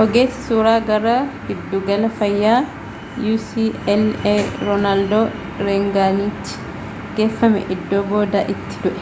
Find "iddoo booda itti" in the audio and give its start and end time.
7.76-8.82